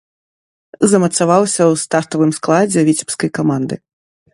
[0.93, 3.75] Замацаваўся ў стартавым складзе віцебскай каманды.